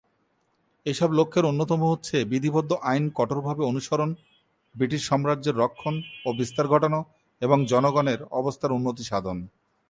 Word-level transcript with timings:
এই 0.85 0.95
সব 0.99 1.09
লক্ষ্যের 1.11 1.49
অন্যতম 1.51 1.79
হচ্ছে 1.83 2.17
বিধিবদ্ধ 2.25 2.71
আইন 2.83 3.03
কঠোরভাবে 3.15 3.63
অনুসরণ, 3.65 4.09
ব্রিটিশ 4.75 5.01
সাম্রাজ্যের 5.09 5.59
রক্ষণ 5.63 5.95
ও 6.25 6.29
বিস্তার 6.39 6.65
ঘটানো 6.67 6.99
এবং 7.41 7.57
জনগণের 7.65 8.19
অবস্থার 8.31 8.75
উন্নতি 8.77 9.03
সাধন। 9.03 9.37